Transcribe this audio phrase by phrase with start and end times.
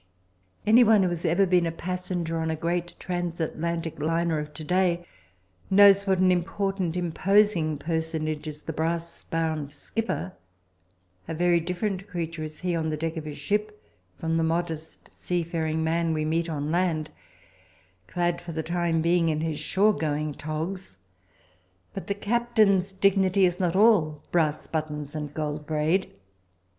[0.65, 5.05] Anyone who has ever been a passenger on a great transatlantic liner of to day
[5.69, 10.33] knows what an important, imposing personage is the brass bound skipper.
[11.27, 13.79] A very different creature is he on the deck of his ship
[14.17, 17.11] from the modest seafaring man we meet on land,
[18.07, 20.97] clad for the time being in his shore going togs.
[21.93, 26.09] But the captain's dignity is not all brass buttons and gold braid.